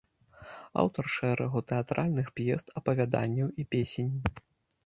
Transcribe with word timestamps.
Аўтар 0.83 1.05
шэрагу 1.15 1.61
тэатральных 1.71 2.31
п'ес, 2.39 2.63
апавяданняў 2.81 3.55
і 3.65 3.67
песень. 3.77 4.13